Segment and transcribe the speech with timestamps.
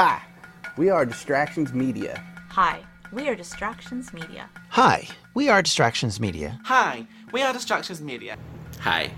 [0.00, 0.22] Hi,
[0.76, 2.22] we are Distractions Media.
[2.50, 4.48] Hi, we are Distractions Media.
[4.68, 6.56] Hi, we are Distractions Media.
[6.62, 8.36] Hi, we are Distractions Media.
[8.78, 9.10] Hi,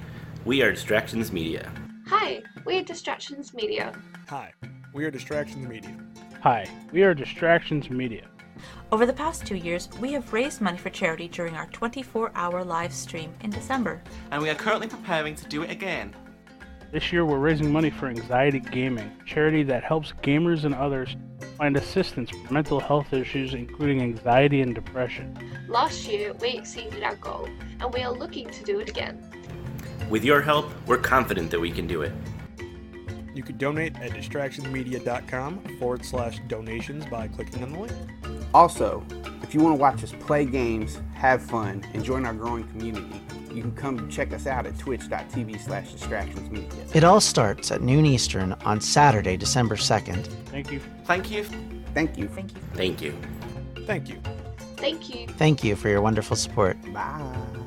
[0.46, 1.70] we are Distractions Media.
[2.06, 2.32] Hi,
[2.64, 3.92] we're Distractions Media.
[4.30, 4.54] Hi,
[4.94, 5.94] we are Distractions Media.
[6.40, 8.26] Hi, we are Distractions Media.
[8.90, 12.64] Over the past two years, we have raised money for charity during our 24 hour
[12.64, 14.02] live stream in December.
[14.30, 16.14] And we are currently preparing to do it again.
[16.92, 21.16] This year, we're raising money for Anxiety Gaming, a charity that helps gamers and others
[21.56, 25.38] find assistance for mental health issues, including anxiety and depression.
[25.68, 27.48] Last year, we exceeded our goal,
[27.78, 29.22] and we are looking to do it again.
[30.08, 32.12] With your help, we're confident that we can do it.
[33.36, 37.92] You can donate at distractionsmedia.com forward slash donations by clicking on the link.
[38.52, 39.06] Also,
[39.44, 43.22] if you want to watch us play games, have fun, and join our growing community,
[43.52, 46.94] you can come check us out at twitch.tv slash distractionsmedia.
[46.94, 50.26] It all starts at noon Eastern on Saturday, December 2nd.
[50.46, 50.80] Thank you.
[51.04, 51.44] Thank you.
[51.94, 52.28] Thank you.
[52.28, 52.62] Thank you.
[52.74, 53.14] Thank you.
[53.86, 54.20] Thank you.
[54.76, 55.26] Thank you.
[55.26, 56.80] Thank you for your wonderful support.
[56.92, 57.59] Bye.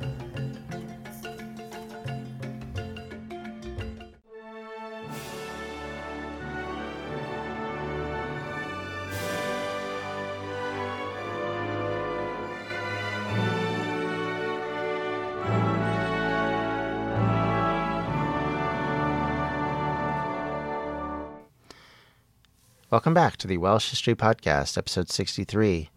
[23.04, 25.90] Welcome back to the Welsh History Podcast, episode 63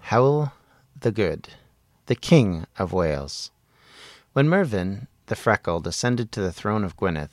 [0.00, 0.52] Howell
[0.98, 1.50] the Good,
[2.06, 3.52] the King of Wales.
[4.32, 7.28] When Mervyn the Freckled ascended to the throne of Gwynedd,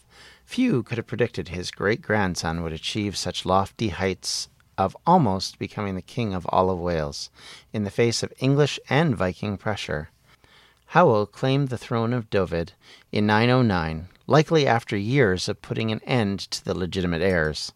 [0.45, 5.95] few could have predicted his great grandson would achieve such lofty heights of almost becoming
[5.95, 7.31] the king of all of Wales,
[7.73, 10.11] in the face of English and Viking pressure.
[10.89, 12.73] Howell claimed the throne of Dyfed
[13.11, 17.71] in 909, likely after years of putting an end to the legitimate heirs.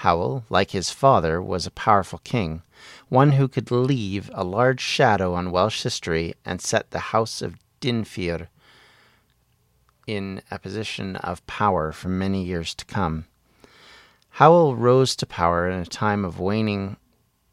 [0.00, 2.62] Howell, like his father, was a powerful king,
[3.10, 7.58] one who could leave a large shadow on Welsh history and set the House of
[7.82, 8.46] Dinefwr
[10.06, 13.26] in a position of power for many years to come.
[14.30, 16.96] Howell rose to power in a time of waning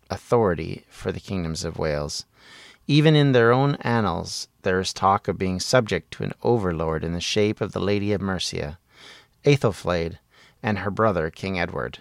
[0.10, 2.24] authority for the kingdoms of Wales.
[2.88, 7.12] Even in their own annals, there is talk of being subject to an overlord in
[7.12, 8.80] the shape of the Lady of Mercia,
[9.44, 10.20] Aethelflaed,
[10.64, 12.00] and her brother, King Edward.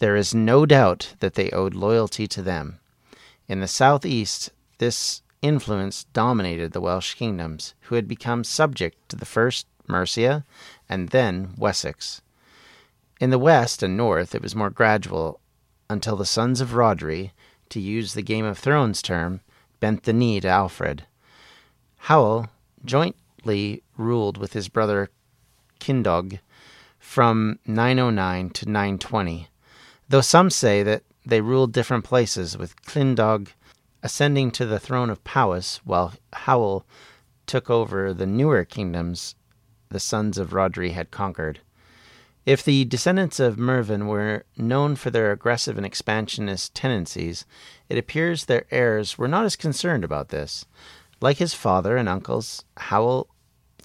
[0.00, 2.80] There is no doubt that they owed loyalty to them.
[3.48, 9.26] In the southeast, this influence dominated the Welsh kingdoms, who had become subject to the
[9.26, 10.46] first Mercia
[10.88, 12.22] and then Wessex.
[13.20, 15.38] In the west and north, it was more gradual
[15.90, 17.32] until the sons of Rhodri,
[17.68, 19.42] to use the Game of Thrones term,
[19.80, 21.04] bent the knee to Alfred.
[21.98, 22.48] Howell
[22.86, 25.10] jointly ruled with his brother
[25.78, 26.38] Clydog
[26.98, 29.49] from 909 to 920
[30.10, 33.48] though some say that they ruled different places, with Clydog
[34.02, 36.84] ascending to the throne of Powys, while Howell
[37.46, 39.36] took over the newer kingdoms
[39.88, 41.60] the sons of Rhodri had conquered.
[42.44, 47.44] If the descendants of Mervyn were known for their aggressive and expansionist tendencies,
[47.88, 50.64] it appears their heirs were not as concerned about this.
[51.20, 53.28] Like his father and uncles, Howell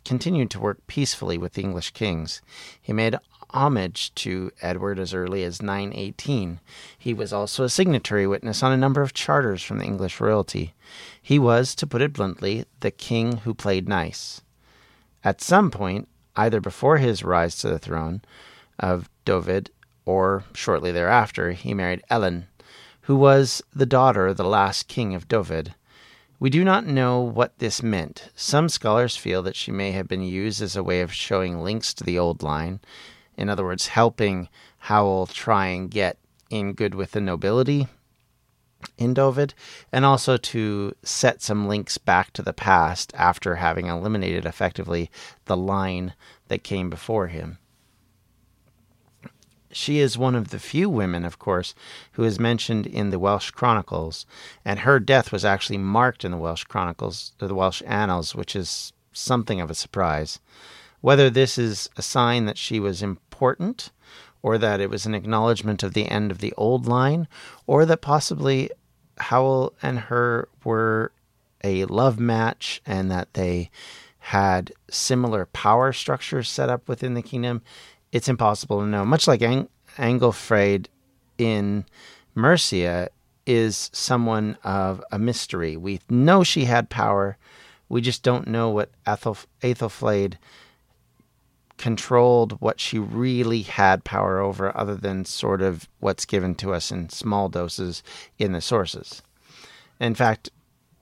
[0.05, 2.41] continued to work peacefully with the English kings.
[2.81, 3.15] He made
[3.51, 6.59] homage to Edward as early as 918.
[6.97, 10.73] He was also a signatory witness on a number of charters from the English royalty.
[11.22, 14.41] He was, to put it bluntly, the king who played nice.
[15.23, 18.22] At some point, either before his rise to the throne
[18.78, 19.69] of Dyfed
[20.05, 22.47] or shortly thereafter, he married Ellen,
[23.01, 25.72] who was the daughter of the last king of Dyfed.
[26.39, 28.29] We do not know what this meant.
[28.35, 31.94] Some scholars feel that she may have been used as a way of showing links
[31.94, 32.81] to the old line,
[33.38, 36.18] in other words, helping Howell try and get
[36.50, 37.88] in good with the nobility
[38.97, 39.53] in Dyfed,
[39.91, 45.09] and also to set some links back to the past after having eliminated effectively
[45.46, 46.13] the line
[46.47, 47.57] that came before him.
[49.72, 51.76] She is one of the few women, of course,
[52.14, 54.26] who is mentioned in the Welsh Chronicles,
[54.64, 58.93] and her death was actually marked in the Welsh Chronicles, the Welsh Annals, which is
[59.11, 60.40] something of a surprise.
[61.01, 63.91] Whether this is a sign that she was important,
[64.41, 67.27] or that it was an acknowledgement of the end of the old line,
[67.65, 68.69] or that possibly
[69.17, 71.11] Howell and her were
[71.63, 73.69] a love match and that they
[74.19, 77.61] had similar power structures set up within the kingdom,
[78.11, 79.05] it's impossible to know.
[79.05, 79.69] Much like Ang-
[81.37, 81.85] in
[82.33, 83.09] Mercia
[83.45, 85.77] is someone of a mystery.
[85.77, 87.37] We know she had power,
[87.87, 90.35] we just don't know what Aethelflaed
[91.77, 96.91] controlled what she really had power over, other than sort of what's given to us
[96.91, 98.03] in small doses
[98.37, 99.22] in the sources.
[99.99, 100.49] In fact,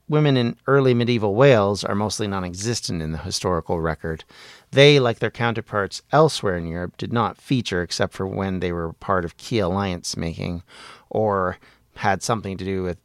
[0.09, 4.23] women in early medieval Wales are mostly non existent in the historical record.
[4.71, 8.93] They, like their counterparts elsewhere in Europe, did not feature except for when they were
[8.93, 10.63] part of key alliance making
[11.09, 11.57] or
[11.95, 12.97] had something to do with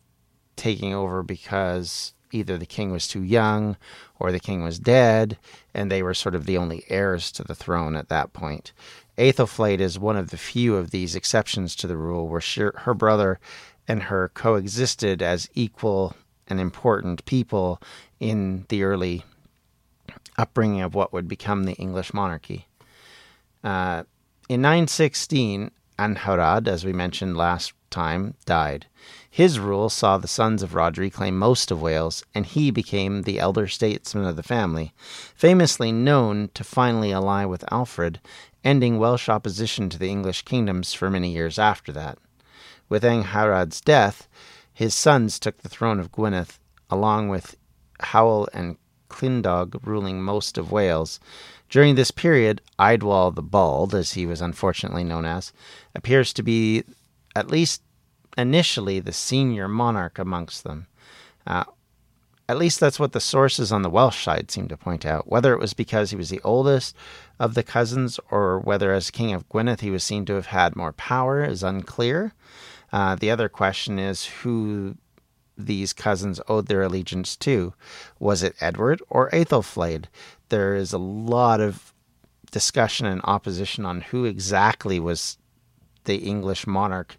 [0.57, 3.77] taking over because either the king was too young
[4.19, 5.39] or the king was dead,
[5.79, 8.73] and they were sort of the only heirs to the throne at that point.
[9.17, 12.95] Aethelflaed is one of the few of these exceptions to the rule where she, her
[12.95, 13.39] brother
[13.87, 16.17] and her coexisted as equal
[16.49, 17.81] and important people
[18.19, 19.25] in the early
[20.37, 22.67] upbringing of what would become the English monarchy.
[23.63, 24.03] Uh,
[24.49, 28.87] in 916, Anarawd, as we mentioned last time, died.
[29.31, 33.39] His rule saw the sons of Rhodri claim most of Wales, and he became the
[33.39, 34.93] elder statesman of the family,
[35.35, 38.21] famously known to finally ally with Alfred,
[38.65, 42.19] ending Welsh opposition to the English kingdoms for many years after that.
[42.89, 44.29] With Anarawd's death,
[44.73, 46.59] his sons took the throne of Gwynedd,
[46.91, 47.57] along with
[48.01, 48.77] Howell and
[49.09, 51.19] Clydog ruling most of Wales.
[51.69, 55.53] During this period, Idwal the Bald, as he was unfortunately known as,
[55.95, 56.85] appears to be
[57.37, 57.83] at least
[58.37, 60.87] initially the senior monarch amongst them.
[61.47, 61.65] Uh,
[62.49, 65.29] at least that's what the sources on the Welsh side seem to point out.
[65.29, 66.97] Whether it was because he was the oldest
[67.39, 70.75] of the cousins or whether as King of Gwynedd he was seen to have had
[70.75, 72.33] more power is unclear.
[72.91, 74.97] Uh, the other question is who
[75.59, 77.75] these cousins owed their allegiance to.
[78.19, 80.05] Was it Edward or Aethelflaed?
[80.49, 81.93] There is a lot of
[82.51, 85.39] discussion and opposition on who exactly was
[86.05, 87.17] the English monarch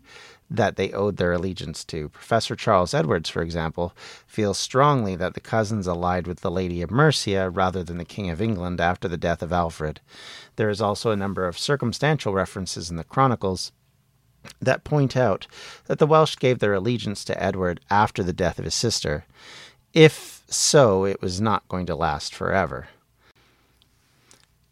[0.50, 2.10] that they owed their allegiance to.
[2.10, 3.94] Professor Charles Edwards, for example,
[4.26, 8.32] feels strongly that the cousins allied with the Lady of Mercia rather than the King
[8.32, 10.02] of England after the death of Alfred.
[10.56, 13.72] There is also a number of circumstantial references in the Chronicles
[14.60, 15.46] that point out
[15.86, 19.26] that the Welsh gave their allegiance to Edward after the death of his sister.
[19.94, 22.88] If so, it was not going to last forever.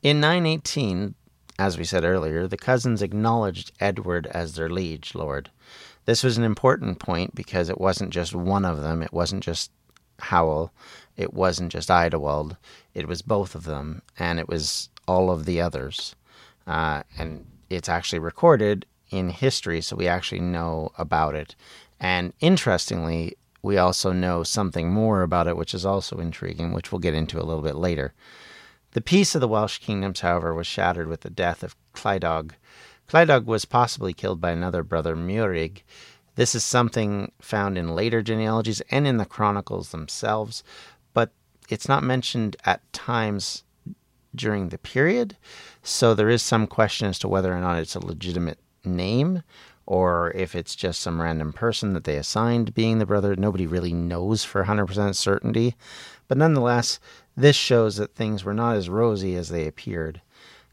[0.03, 1.15] In 918,
[1.57, 5.49] as we said earlier, the cousins acknowledged Edward as their liege lord.
[6.05, 9.71] This was an important point because it wasn't just one of them, it wasn't just
[10.19, 10.71] Howell,
[11.15, 12.57] it wasn't just Idwal,
[12.93, 16.15] it was both of them, and it was all of the others.
[16.67, 21.55] Uh, and it's actually recorded in history, so we actually know about it.
[21.99, 26.99] And interestingly, we also know something more about it, which is also intriguing, which we'll
[26.99, 28.13] get into a little bit later.
[28.97, 32.53] The peace of the Welsh kingdoms, however, was shattered with the death of Clydog.
[33.07, 35.83] Clydog was possibly killed by another brother, Meurig.
[36.33, 40.63] This is something found in later genealogies and in the chronicles themselves,
[41.13, 41.31] but
[41.69, 43.63] it's not mentioned at times
[44.33, 45.37] during the period,
[45.83, 49.43] so there is some question as to whether or not it's a legitimate name
[49.85, 53.35] or if it's just some random person that they assigned being the brother.
[53.35, 55.75] Nobody really knows for 100% certainty.
[56.27, 56.99] But nonetheless,
[57.37, 60.21] this shows that things were not as rosy as they appeared.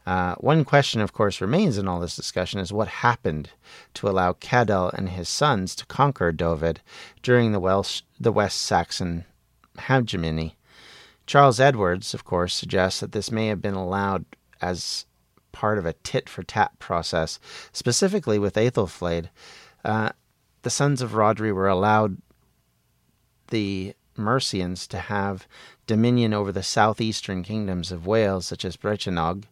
[0.05, 3.51] Uh, one question, of course, remains in all this discussion is what happened
[3.93, 6.79] to allow Cadell and his sons to conquer Dyfed
[7.23, 9.25] during the Welsh, the West Saxon
[9.87, 10.55] hegemony.
[11.25, 14.25] Charles Edwards, of course, suggests that this may have been allowed
[14.61, 15.05] as
[15.51, 17.39] part of a tit for tat process,
[17.71, 19.29] specifically with Aethelflaed.
[19.83, 20.09] Uh,
[20.61, 22.17] the sons of Rhodri were allowed
[23.47, 25.47] the Mercians to have
[25.87, 29.43] dominion over the southeastern kingdoms of Wales, such as Brycheiniog,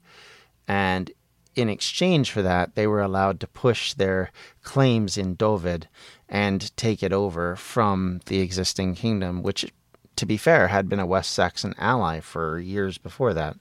[0.67, 1.11] and
[1.55, 4.31] in exchange for that, they were allowed to push their
[4.63, 5.87] claims in Dyfed
[6.27, 9.71] and take it over from the existing kingdom, which,
[10.15, 13.55] to be fair, had been a West Saxon ally for years before that.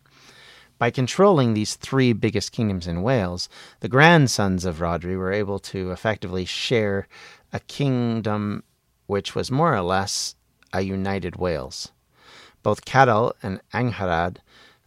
[0.79, 3.49] By controlling these three biggest kingdoms in Wales,
[3.81, 7.07] the grandsons of Rhodri were able to effectively share
[7.53, 8.65] a kingdom
[9.07, 10.35] which was more or less
[10.73, 11.93] a united Wales.
[12.63, 14.39] Both Cadell and Anarawd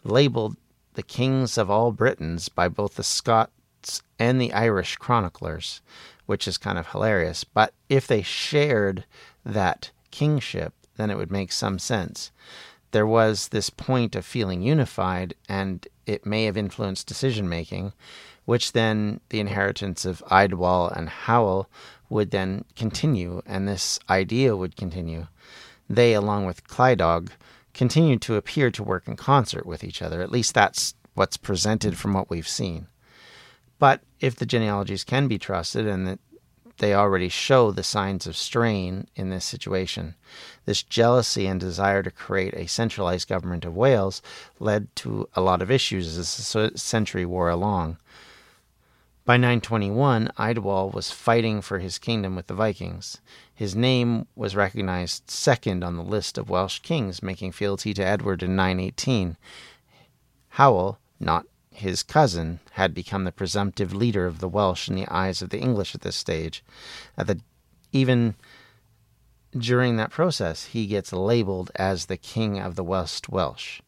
[0.04, 0.58] labeled
[0.94, 5.82] the kings of all Britons by both the Scots and the Irish chroniclers,
[6.26, 7.44] which is kind of hilarious.
[7.44, 9.06] But if they shared
[9.46, 12.32] that kingship, then it would make some sense
[12.96, 17.92] there was this point of feeling unified, and it may have influenced decision making,
[18.46, 21.70] which then the inheritance of Idwal and Howell
[22.08, 25.28] would then continue, and this idea would continue.
[25.90, 27.30] They, along with Clydog,
[27.74, 30.22] continued to appear to work in concert with each other.
[30.22, 32.88] At least that's what's presented from what we've seen.
[33.78, 36.20] But if the genealogies can be trusted and that
[36.78, 40.16] they already show the signs of strain in this situation.
[40.66, 44.22] This jealousy and desire to create a centralized government of Wales
[44.60, 47.98] led to a lot of issues as the century wore along.
[49.24, 53.22] By 921, Idwal was fighting for his kingdom with the Vikings.
[53.56, 58.44] His name was recognized second on the list of Welsh kings, making fealty to Edward
[58.44, 59.38] in 918.
[60.50, 65.42] Howell, not his cousin, had become the presumptive leader of the Welsh in the eyes
[65.42, 66.66] of the English at this stage.
[67.18, 67.40] At the,
[67.94, 68.36] even
[69.58, 73.82] during that process, he gets labeled as the King of the West Welsh,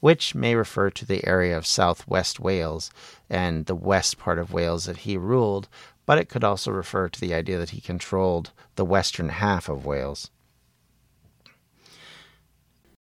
[0.00, 2.90] which may refer to the area of southwest Wales
[3.28, 5.68] and the west part of Wales that he ruled,
[6.10, 9.86] but it could also refer to the idea that he controlled the western half of
[9.86, 10.28] Wales.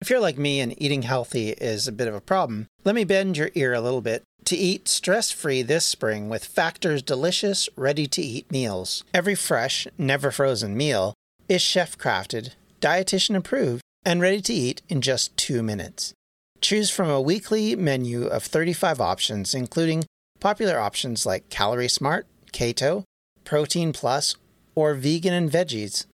[0.02, 3.06] If you're like me and eating healthy is a bit of a problem, let me
[3.06, 7.70] bend your ear a little bit to eat stress free this spring with Factor's delicious,
[7.78, 9.06] ready to eat meals.
[9.14, 11.14] Every fresh, never frozen meal
[11.48, 12.50] is chef crafted,
[12.82, 16.14] dietitian approved, and ready to eat in just two minutes.
[16.60, 20.04] Choose from a weekly menu of 35 options, including
[20.42, 23.04] popular options like Calorie Smart, Keto,
[23.44, 24.36] Protein Plus,
[24.76, 26.06] or Vegan and Veggies.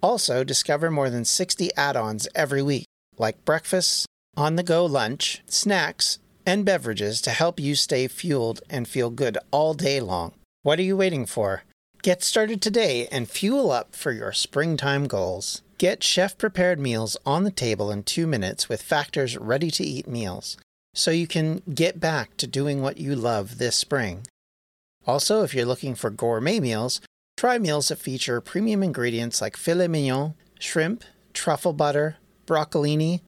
[0.00, 2.84] Also, discover more than 60 add ons every week
[3.18, 8.88] like breakfasts, on the go lunch, snacks, and beverages to help you stay fueled and
[8.88, 10.32] feel good all day long.
[10.62, 11.64] What are you waiting for?
[12.02, 15.62] Get started today and fuel up for your springtime goals.
[15.78, 20.08] Get chef prepared meals on the table in two minutes with Factor's ready to eat
[20.08, 20.56] meals
[20.94, 24.26] so you can get back to doing what you love this spring.
[25.08, 27.00] Also, if you're looking for gourmet meals,
[27.38, 33.22] try meals that feature premium ingredients like filet mignon, shrimp, truffle butter, broccolini,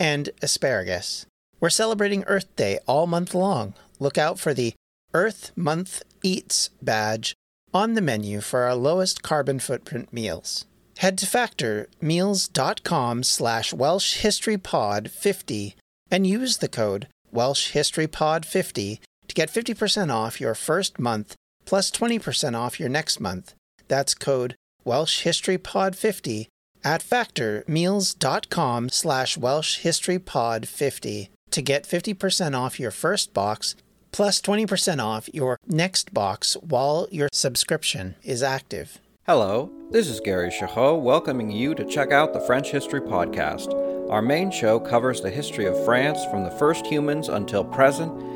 [0.00, 1.26] and asparagus.
[1.60, 3.74] We're celebrating Earth Day all month long.
[3.98, 4.72] Look out for the
[5.12, 7.34] Earth Month Eats badge
[7.74, 10.64] on the menu for our lowest carbon footprint meals.
[10.98, 15.74] Head to factormeals.com slash welshhistorypod50
[16.10, 22.80] and use the code welshhistorypod50 to get 50% off your first month plus 20% off
[22.80, 23.54] your next month.
[23.86, 26.46] That's code welshhistorypod50
[26.82, 33.76] at factormeals.com slash welshhistorypod50 to get 50% off your first box
[34.10, 38.98] plus 20% off your next box while your subscription is active.
[39.26, 43.74] Hello, this is Gary Chahot welcoming you to check out the French History Podcast.
[44.08, 48.35] Our main show covers the history of France from the first humans until present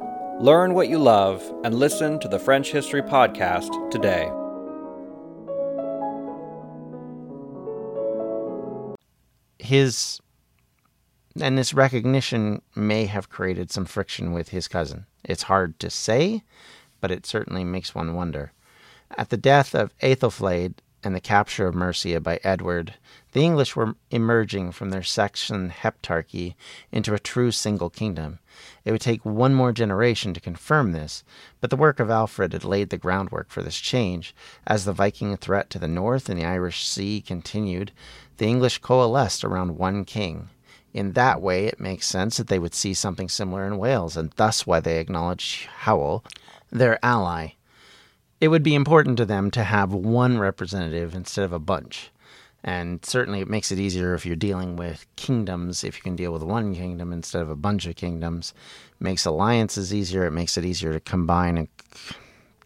[0.39, 4.31] Learn what you love and listen to the French History Podcast today.
[9.59, 10.19] His
[11.39, 15.05] and this recognition may have created some friction with his cousin.
[15.23, 16.43] It's hard to say,
[16.99, 18.51] but it certainly makes one wonder.
[19.17, 22.95] At the death of Aethelflaed and the capture of Mercia by Edward,
[23.33, 26.55] the English were emerging from their Saxon heptarchy
[26.91, 28.39] into a true single kingdom.
[28.83, 31.23] It would take one more generation to confirm this,
[31.61, 34.35] but the work of Alfred had laid the groundwork for this change.
[34.67, 37.91] As the Viking threat to the north and the Irish Sea continued,
[38.37, 40.49] the English coalesced around one king.
[40.93, 44.31] In that way, it makes sense that they would see something similar in Wales, and
[44.35, 46.25] thus why they acknowledged Howell,
[46.69, 47.51] their ally.
[48.41, 52.11] It would be important to them to have one representative instead of a bunch.
[52.63, 56.31] And certainly it makes it easier if you're dealing with kingdoms, if you can deal
[56.31, 58.53] with one kingdom instead of a bunch of kingdoms.
[58.99, 60.25] It makes alliances easier.
[60.25, 62.15] It makes it easier to combine and c-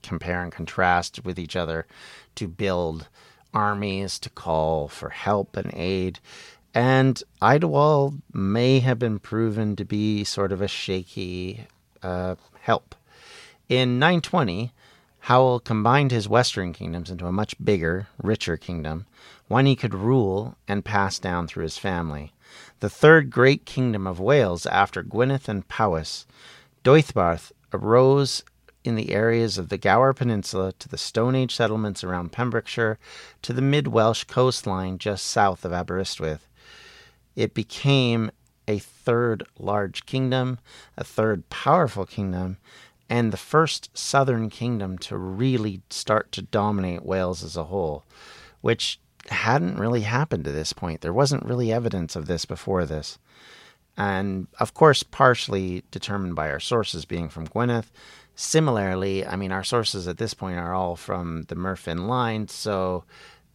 [0.03, 1.87] compare and contrast with each other,
[2.35, 3.07] to build
[3.53, 6.19] armies, to call for help and aid.
[6.73, 11.67] And Idwal may have been proven to be sort of a shaky
[12.03, 12.95] uh, help.
[13.69, 14.73] In 920,
[15.25, 19.07] Howell combined his western kingdoms into a much bigger, richer kingdom,
[19.47, 22.31] one he could rule and pass down through his family.
[22.79, 26.27] The third great kingdom of Wales after Gwynedd and Powys,
[26.83, 28.43] Deheubarth, arose
[28.83, 32.99] in the areas of the Gower Peninsula to the Stone Age settlements around Pembrokeshire
[33.41, 36.47] to the mid Welsh coastline just south of Aberystwyth.
[37.35, 38.29] It became
[38.67, 40.59] a third large kingdom,
[40.95, 42.57] a third powerful kingdom,
[43.09, 48.03] and the first southern kingdom to really start to dominate Wales as a whole,
[48.61, 51.01] which hadn't really happened to this point.
[51.01, 53.17] There wasn't really evidence of this before this.
[53.97, 57.85] And of course, partially determined by our sources being from Gwynedd.
[58.35, 63.05] Similarly, I mean, our sources at this point are all from the Merfyn line, so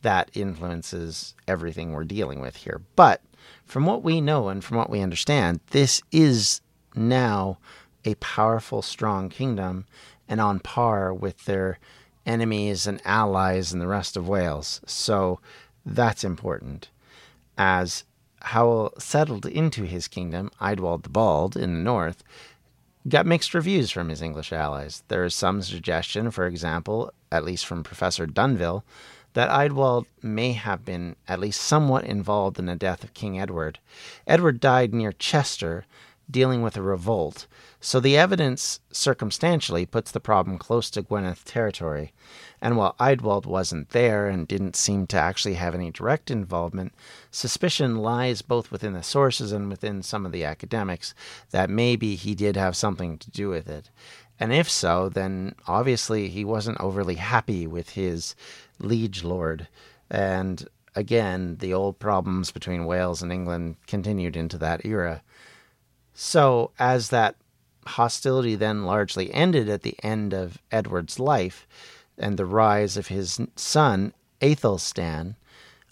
[0.02, 2.80] that influences everything we're dealing with here.
[2.96, 3.22] But
[3.66, 6.62] from what we know and from what we understand, this is
[6.94, 7.58] now
[8.04, 9.86] a powerful, strong kingdom
[10.28, 11.78] and on par with their
[12.26, 14.80] enemies and allies in the rest of Wales.
[14.86, 15.40] So
[15.84, 16.88] that's important.
[17.58, 18.04] As
[18.42, 22.22] Howell settled into his kingdom, Idwal the Bald in the north
[23.08, 25.02] got mixed reviews from his English allies.
[25.08, 28.82] There is some suggestion, for example, at least from Professor Dumville,
[29.32, 33.78] that Idwal may have been at least somewhat involved in the death of King Edward.
[34.26, 35.84] Edward died near Chester,
[36.30, 37.46] dealing with a revolt,
[37.80, 42.12] so the evidence circumstantially puts the problem close to Gwynedd territory.
[42.60, 46.92] And while Idwal wasn't there and didn't seem to actually have any direct involvement,
[47.30, 51.14] suspicion lies both within the sources and within some of the academics
[51.50, 53.88] that maybe he did have something to do with it.
[54.38, 58.34] And if so, then obviously he wasn't overly happy with his
[58.78, 59.68] liege lord.
[60.10, 65.22] And again, the old problems between Wales and England continued into that era.
[66.14, 67.36] So, as that
[67.86, 71.66] hostility then largely ended at the end of Edward's life
[72.18, 75.36] and the rise of his son, Aethelstan,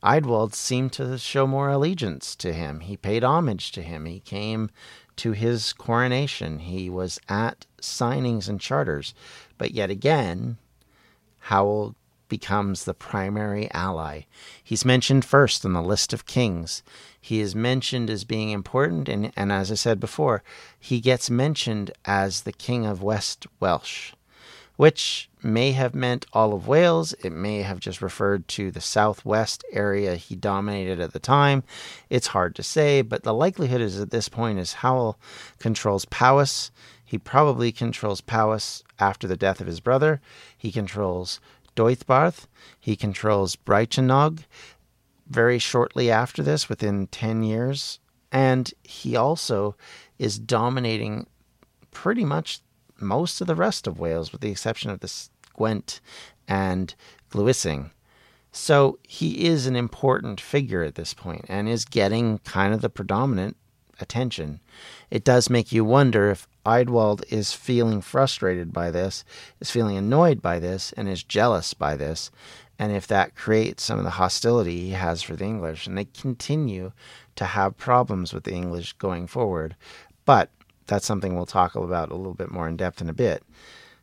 [0.03, 2.81] Idwal seemed to show more allegiance to him.
[2.81, 4.05] He paid homage to him.
[4.05, 4.71] He came
[5.17, 6.61] to his coronation.
[6.61, 9.13] He was at signings and charters.
[9.57, 10.59] But yet again,
[11.41, 11.97] Howell
[12.29, 14.23] becomes the primary ally.
[14.63, 16.83] He's mentioned first on the list of kings.
[17.29, 20.43] He is mentioned as being important, and, and as I said before,
[20.81, 24.15] he gets mentioned as the king of West Welsh,
[24.77, 27.13] which may have meant all of Wales.
[27.23, 31.65] It may have just referred to the southwest area he dominated at the time.
[32.09, 35.19] It's hard to say, but the likelihood is at this point is Howell
[35.59, 36.71] controls Powys.
[37.05, 40.23] He probably controls Powys after the death of his brother.
[40.57, 41.41] He controls
[41.77, 42.47] Deheubarth.
[42.81, 44.45] He controls Brycheiniog
[45.29, 48.01] very shortly after this, within 10 years.
[48.33, 49.77] And he also
[50.19, 51.27] is dominating
[51.91, 52.61] pretty much
[53.01, 56.01] most of the rest of Wales, with the exception of the Gwent
[56.47, 56.95] and
[57.31, 57.91] Glywysing.
[58.51, 62.88] So he is an important figure at this point and is getting kind of the
[62.88, 63.57] predominant
[64.01, 64.61] attention.
[65.11, 69.24] It does make you wonder if Idwal is feeling frustrated by this,
[69.59, 72.31] is feeling annoyed by this, and is jealous by this,
[72.78, 75.87] and if that creates some of the hostility he has for the English.
[75.87, 76.92] And they continue
[77.37, 79.76] to have problems with the English going forward.
[80.26, 80.50] But
[80.87, 83.42] that's something we'll talk about a little bit more in depth in a bit.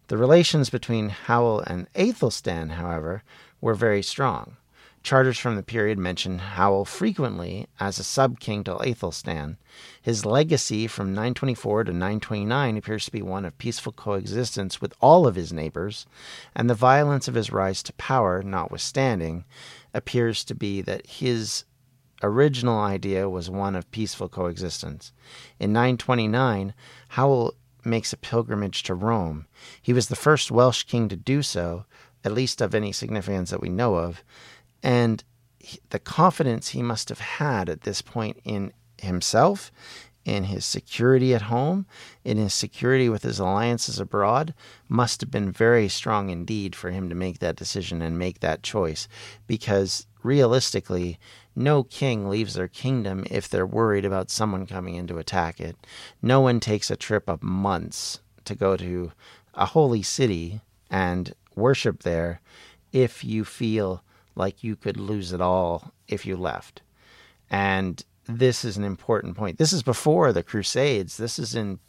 [0.07, 3.23] The relations between Howell and Aethelstan, however,
[3.61, 4.57] were very strong.
[5.05, 9.57] Charters from the period mention Howell frequently as a sub king to Aethelstan.
[10.01, 15.27] His legacy from 924 to 929 appears to be one of peaceful coexistence with all
[15.27, 16.07] of his neighbors,
[16.55, 19.45] and the violence of his rise to power, notwithstanding,
[19.93, 21.65] appears to be that his
[22.23, 25.13] original idea was one of peaceful coexistence.
[25.59, 26.73] In 929,
[27.09, 29.45] Howell makes a pilgrimage to Rome.
[29.79, 31.85] He was the first Welsh king to do so,
[32.23, 34.23] at least of any significance that we know of
[34.85, 35.23] and
[35.57, 38.71] he, the confidence he must have had at this point in
[39.01, 39.71] himself,
[40.23, 41.87] in his security at home,
[42.23, 44.53] in his security with his alliances abroad,
[44.87, 48.61] must have been very strong indeed for him to make that decision and make that
[48.61, 49.07] choice.
[49.47, 51.17] Because realistically,
[51.55, 55.75] no king leaves their kingdom if they're worried about someone coming in to attack it.
[56.21, 59.11] No one takes a trip of months to go to
[59.55, 62.39] a holy city and worship there
[62.91, 64.03] if you feel
[64.35, 66.81] like you could lose it all if you left.
[67.49, 69.57] And this is an important point.
[69.57, 71.17] This is before the Crusades.
[71.17, 71.79] This is in,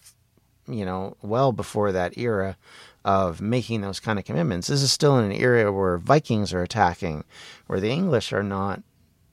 [0.69, 2.57] you know, well before that era
[3.05, 4.69] of making those kind of commitments.
[4.69, 7.25] This is still in an era where Vikings are attacking,
[7.67, 8.83] where the English are not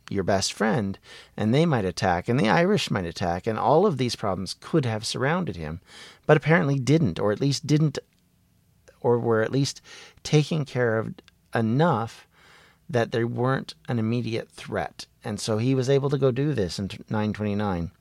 [0.10, 1.00] your best friend,
[1.36, 4.86] and they might attack, and the Irish might attack, and all of these problems could
[4.86, 5.82] have surrounded him,
[6.26, 7.98] but apparently didn't, or at least didn't,
[9.02, 9.82] or were at least
[10.22, 11.16] taken care of
[11.56, 12.28] enough
[12.90, 15.08] that they weren't an immediate threat.
[15.24, 17.92] And so he was able to go do this in 929.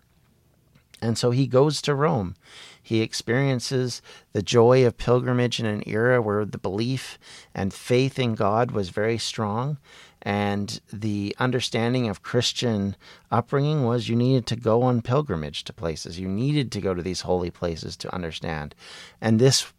[1.00, 2.36] And so he goes to Rome.
[2.80, 7.18] He experiences the joy of pilgrimage in an era where the belief
[7.54, 9.78] and faith in God was very strong.
[10.22, 12.94] And the understanding of Christian
[13.32, 16.20] upbringing was you needed to go on pilgrimage to places.
[16.20, 18.76] You needed to go to these holy places to understand.
[19.20, 19.72] And this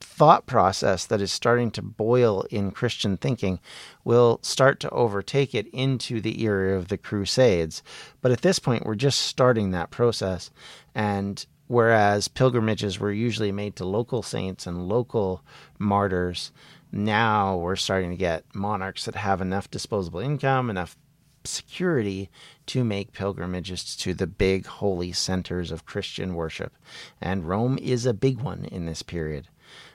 [0.00, 3.60] thought process that is starting to boil in Christian thinking
[4.04, 7.82] will start to overtake it into the era of the Crusades.
[8.20, 10.50] But at this point, we're just starting that process.
[10.94, 15.42] And whereas pilgrimages were usually made to local saints and local
[15.78, 16.50] martyrs,
[16.92, 20.96] now we're starting to get monarchs that have enough disposable income, enough
[21.44, 22.28] security
[22.66, 26.74] to make pilgrimages to the big holy centers of Christian worship.
[27.20, 29.48] And Rome is a big one in this period.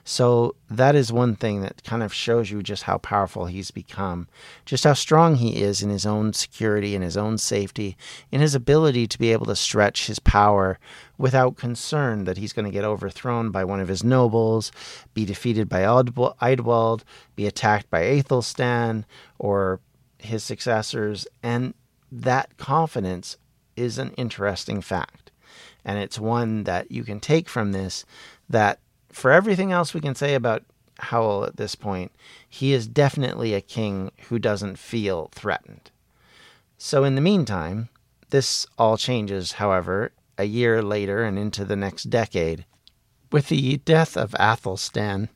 [0.08, 4.28] So that is one thing that kind of shows you just how powerful he's become,
[4.64, 7.96] just how strong he is in his own security and his own safety,
[8.30, 10.78] in his ability to be able to stretch his power
[11.18, 14.70] without concern that he's going to get overthrown by one of his nobles,
[15.12, 17.02] be defeated by Idwal,
[17.34, 19.04] be attacked by Aethelstan
[19.40, 19.80] or
[20.18, 21.26] his successors.
[21.42, 21.74] And
[22.12, 23.38] that confidence
[23.74, 25.32] is an interesting fact.
[25.84, 28.04] And it's one that you can take from this
[28.48, 28.78] that
[29.16, 30.62] for everything else we can say about
[30.98, 32.12] Howell at this point,
[32.46, 35.90] he is definitely a king who doesn't feel threatened.
[36.76, 37.88] So, in the meantime,
[38.28, 42.66] this all changes, however, a year later and into the next decade.
[43.32, 45.30] With the death of Athelstan,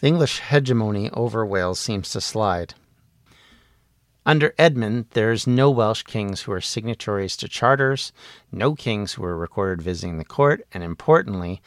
[0.00, 2.72] the English hegemony over Wales seems to slide.
[4.24, 8.10] Under Edmund, there's no Welsh kings who are signatories to charters,
[8.50, 11.60] no kings who are recorded visiting the court, and importantly,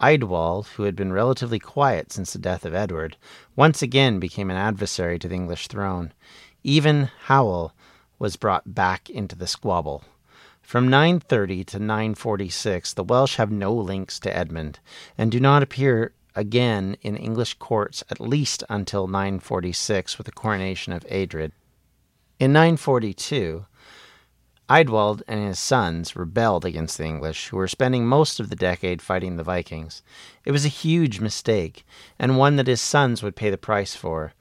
[0.00, 3.16] Idwal, who had been relatively quiet since the death of Edward,
[3.56, 6.12] once again became an adversary to the English throne.
[6.62, 7.72] Even Howell
[8.18, 10.04] was brought back into the squabble.
[10.62, 14.80] From 930 to 946, the Welsh have no links to Edmund
[15.16, 20.92] and do not appear again in English courts at least until 946 with the coronation
[20.92, 21.52] of Eadred.
[22.38, 23.66] In 942,
[24.70, 29.00] Idwal and his sons rebelled against the English, who were spending most of the decade
[29.00, 30.02] fighting the Vikings.
[30.44, 31.86] It was a huge mistake,
[32.18, 34.34] and one that his sons would pay the price for.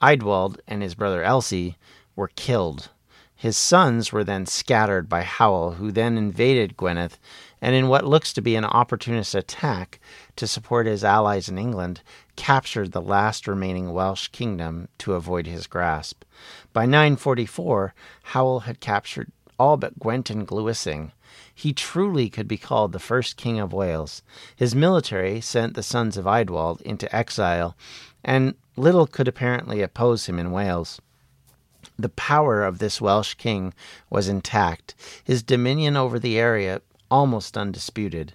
[0.00, 1.76] Idwal and his brother Elcy
[2.14, 2.88] were killed.
[3.34, 7.18] His sons were then scattered by Howell, who then invaded Gwynedd,
[7.60, 10.00] and in what looks to be an opportunist attack
[10.36, 12.00] to support his allies in England,
[12.34, 16.24] captured the last remaining Welsh kingdom to avoid his grasp.
[16.72, 21.12] By 944, Howell had captured all but Gwent and Glywysing.
[21.54, 24.22] He truly could be called the first king of Wales.
[24.54, 27.76] His military sent the sons of Idwal into exile,
[28.24, 31.00] and little could apparently oppose him in Wales.
[31.98, 33.72] The power of this Welsh king
[34.10, 38.34] was intact, his dominion over the area almost undisputed.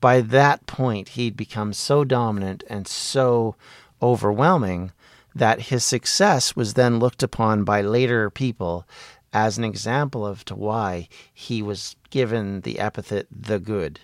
[0.00, 3.54] By that point, he'd become so dominant and so
[4.02, 4.92] overwhelming
[5.34, 8.86] that his success was then looked upon by later people
[9.32, 14.00] as an example of to why he was given the epithet the good.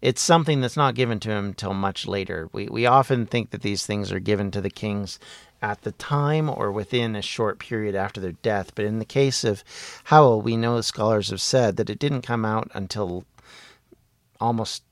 [0.00, 2.48] It's something that's not given to him till much later.
[2.52, 5.18] We we often think that these things are given to the kings
[5.62, 9.44] at the time or within a short period after their death, but in the case
[9.44, 9.62] of
[10.04, 13.24] Howell, we know scholars have said that it didn't come out until
[14.40, 14.82] almost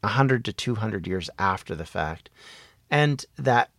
[0.00, 2.28] 100 to 200 years after the fact.
[2.90, 3.70] And that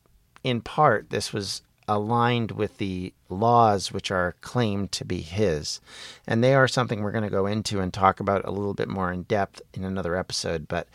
[0.44, 1.62] in part this was
[1.94, 5.82] aligned with the laws which are claimed to be his.
[6.26, 8.88] And they are something we're going to go into and talk about a little bit
[8.88, 10.68] more in depth in another episode.
[10.68, 10.88] But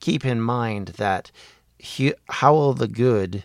[0.00, 1.30] keep in mind that
[2.28, 3.44] Howell the Good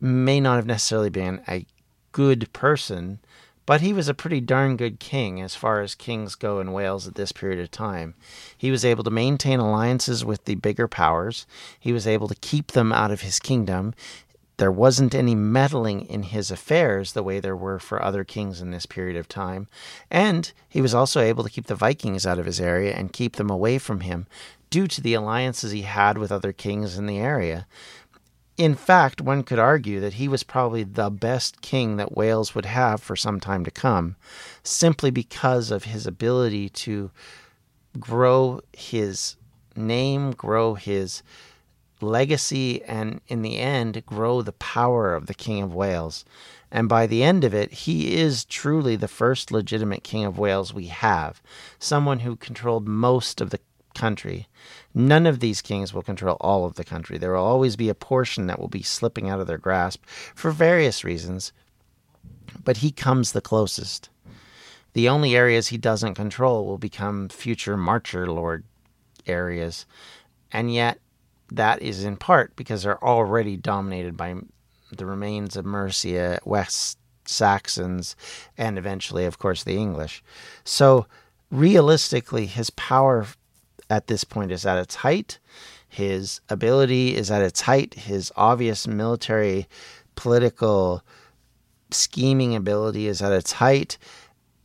[0.00, 1.66] may not have necessarily been a
[2.12, 3.20] good person,
[3.66, 7.06] but he was a pretty darn good king as far as kings go in Wales
[7.06, 8.14] at this period of time.
[8.56, 11.46] He was able to maintain alliances with the bigger powers.
[11.78, 13.94] He was able to keep them out of his kingdom.
[14.60, 18.72] There wasn't any meddling in his affairs the way there were for other kings in
[18.72, 19.68] this period of time.
[20.10, 23.36] And he was also able to keep the Vikings out of his area and keep
[23.36, 24.26] them away from him
[24.68, 27.66] due to the alliances he had with other kings in the area.
[28.58, 32.66] In fact, one could argue that he was probably the best king that Wales would
[32.66, 34.16] have for some time to come,
[34.62, 37.10] simply because of his ability to
[37.98, 39.36] grow his
[39.74, 41.22] name, grow his
[42.02, 46.24] legacy, and in the end, grow the power of the King of Wales.
[46.70, 50.72] And by the end of it, he is truly the first legitimate King of Wales
[50.72, 51.42] we have,
[51.78, 53.60] someone who controlled most of the
[53.94, 54.48] country.
[54.94, 57.18] None of these kings will control all of the country.
[57.18, 60.50] There will always be a portion that will be slipping out of their grasp for
[60.50, 61.52] various reasons,
[62.64, 64.08] but he comes the closest.
[64.92, 68.64] The only areas he doesn't control will become future Marcher Lord
[69.26, 69.86] areas,
[70.52, 70.98] and yet
[71.52, 74.36] that is in part because they're already dominated by
[74.92, 78.16] the remains of Mercia, West Saxons,
[78.56, 80.22] and eventually, of course, the English.
[80.64, 81.06] So,
[81.50, 83.26] realistically, his power
[83.88, 85.38] at this point is at its height.
[85.88, 89.66] His ability is at its height, his obvious military,
[90.14, 91.02] political,
[91.90, 93.98] scheming ability is at its height.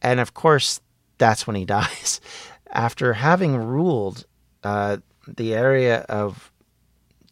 [0.01, 0.81] And of course,
[1.17, 2.21] that's when he dies.
[2.71, 4.25] After having ruled
[4.63, 6.51] uh, the area of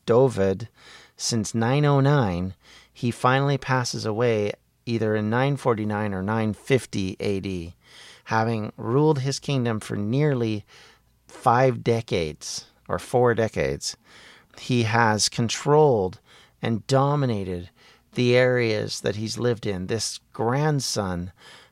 [0.06, 0.68] Dyfed
[1.16, 2.56] since 909,
[2.94, 4.52] he finally passes away
[4.86, 7.74] either in 949 or 950 AD,
[8.26, 10.66] having ruled his kingdom for nearly
[11.28, 13.96] five decades or four decades.
[14.60, 16.20] He has controlled
[16.62, 17.70] and dominated
[18.14, 19.88] the areas that he's lived in.
[19.88, 21.32] This grandson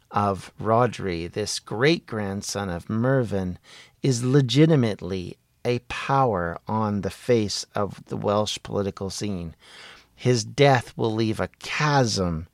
[0.10, 3.58] of Rhodri, this great grandson of Mervyn,
[4.02, 9.56] is legitimately a power on the face of the Welsh political scene.
[10.16, 12.48] His death will leave a chasm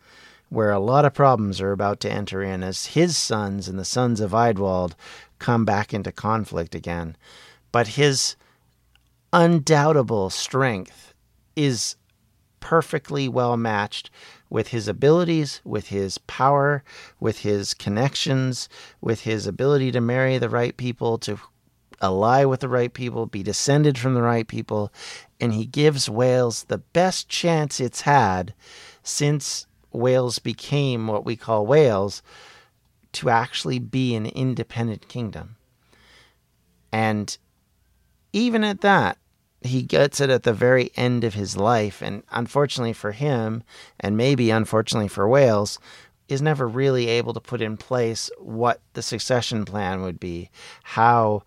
[0.50, 3.86] where a lot of problems are about to enter in as his sons and the
[3.86, 4.94] sons of Idwal
[5.40, 7.18] come back into conflict again.
[7.72, 8.36] But his
[9.34, 11.14] undoubtable strength
[11.56, 11.98] is
[12.60, 14.10] perfectly well matched
[14.50, 16.84] with his abilities, with his power,
[17.20, 18.70] with his connections,
[19.02, 21.38] with his ability to marry the right people, to
[22.02, 24.92] ally with the right people, be descended from the right people,
[25.40, 28.54] and he gives Wales the best chance it's had
[29.04, 32.22] since Wales became what we call Wales
[33.14, 35.56] to actually be an independent kingdom.
[36.92, 37.38] And
[38.34, 39.18] even at that,
[39.62, 42.02] he gets it at the very end of his life.
[42.02, 43.64] And unfortunately for him,
[44.00, 45.80] and maybe unfortunately for Wales,
[46.28, 50.50] is never really able to put in place what the succession plan would be,
[50.84, 51.44] how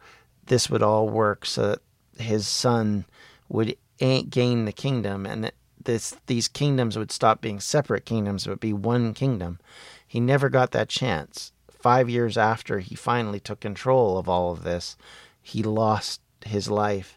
[0.50, 1.78] this would all work so that
[2.20, 3.04] his son
[3.48, 8.48] would eh, gain the kingdom and that this these kingdoms would stop being separate kingdoms
[8.48, 9.60] but be one kingdom.
[10.06, 11.52] He never got that chance.
[11.70, 14.96] 5 years after he finally took control of all of this,
[15.40, 17.16] he lost his life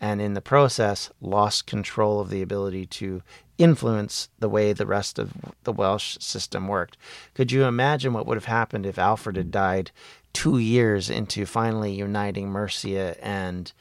[0.00, 3.22] and in the process lost control of the ability to
[3.58, 5.32] influence the way the rest of
[5.64, 6.96] the Welsh system worked.
[7.34, 9.90] Could you imagine what would have happened if Alfred had died
[10.32, 13.72] two years into finally uniting Mercia and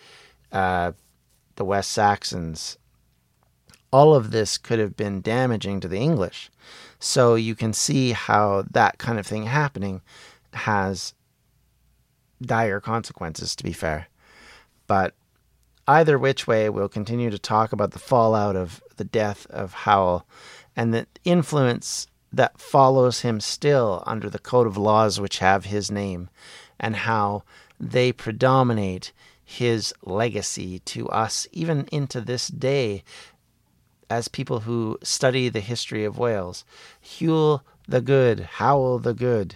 [0.51, 0.91] uh,
[1.55, 2.77] the West Saxons?
[3.91, 6.51] All of this could have been damaging to the English.
[6.99, 10.01] So you can see how that kind of thing happening
[10.53, 11.13] has
[12.41, 14.07] dire consequences, to be fair.
[14.85, 15.15] But
[15.87, 20.27] either which way, we'll continue to talk about the fallout of the death of Howell
[20.75, 25.89] and the influence that follows him still under the code of laws which have his
[25.89, 26.29] name,
[26.79, 27.43] and how
[27.79, 29.11] they predominate
[29.43, 33.03] his legacy to us even into this day
[34.09, 36.65] as people who study the history of Wales.
[37.03, 39.55] Hywel the Good, Howell the Good,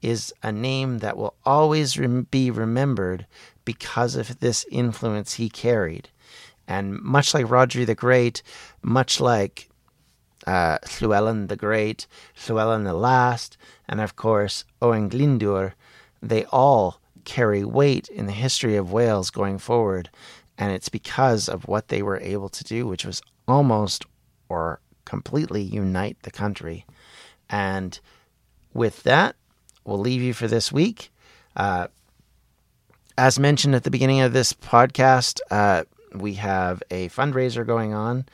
[0.00, 3.26] is a name that will always rem- be remembered
[3.64, 6.08] because of this influence he carried.
[6.68, 8.42] And much like Rhodri the Great,
[8.82, 9.68] much like
[10.46, 12.06] uh, Llewellyn the Great,
[12.46, 13.56] Llewellyn the Last,
[13.88, 15.72] and of course Owen Glyndwr,
[16.22, 20.08] they all carry weight in the history of Wales going forward.
[20.58, 24.06] And it's because of what they were able to do, which was almost
[24.48, 26.86] or completely unite the country.
[27.50, 27.98] And
[28.72, 29.36] with that,
[29.84, 31.10] we'll leave you for this week.
[31.54, 31.88] Uh,
[33.18, 38.26] as mentioned at the beginning of this podcast, uh, we have a fundraiser going on.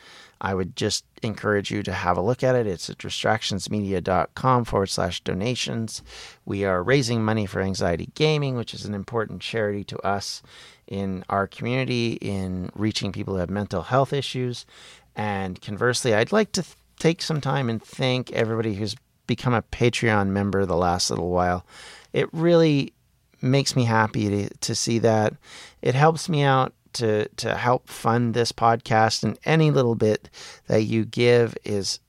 [0.44, 2.66] I would just encourage you to have a look at it.
[2.66, 6.02] It's at distractionsmedia.com forward slash donations.
[6.44, 10.42] We are raising money for Anxiety Gaming, which is an important charity to us
[10.88, 14.66] in our community in reaching people who have mental health issues.
[15.14, 18.96] And conversely, I'd like to th- take some time and thank everybody who's
[19.28, 21.64] become a Patreon member the last little while.
[22.12, 22.92] It really
[23.40, 25.34] makes me happy to, to see that.
[25.82, 30.28] It helps me out to to help fund this podcast and any little bit
[30.66, 32.00] that you give is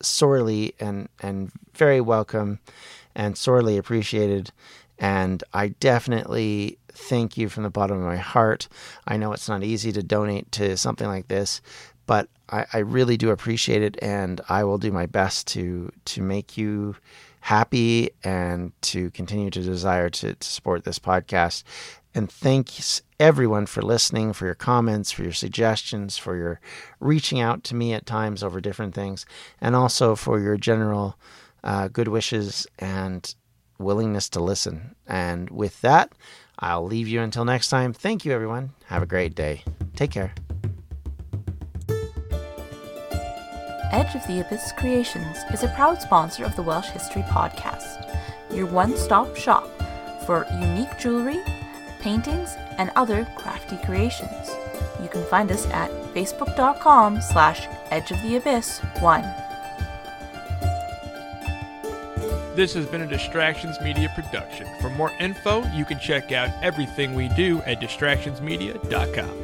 [0.00, 2.58] sorely and and very welcome
[3.14, 4.50] and sorely appreciated
[4.98, 8.68] and I definitely thank you from the bottom of my heart.
[9.06, 11.60] I know it's not easy to donate to something like this,
[12.06, 16.22] but I, I really do appreciate it and I will do my best to to
[16.22, 16.96] make you
[17.40, 21.62] happy and to continue to desire to, to support this podcast.
[22.14, 26.60] And thanks everyone for listening, for your comments, for your suggestions, for your
[27.00, 29.26] reaching out to me at times over different things,
[29.60, 31.18] and also for your general
[31.64, 33.34] uh, good wishes and
[33.78, 34.94] willingness to listen.
[35.08, 36.12] And with that,
[36.60, 37.92] I'll leave you until next time.
[37.92, 38.70] Thank you, everyone.
[38.86, 39.64] Have a great day.
[39.96, 40.32] Take care.
[43.90, 48.18] Edge of the Abyss Creations is a proud sponsor of the Welsh History Podcast,
[48.52, 49.68] your one stop shop
[50.26, 51.40] for unique jewelry,
[52.04, 54.50] paintings, and other crafty creations.
[55.02, 59.22] You can find us at facebook.com slash edge of the abyss 1.
[62.54, 64.68] This has been a Distractions Media production.
[64.80, 69.43] For more info, you can check out everything we do at distractionsmedia.com.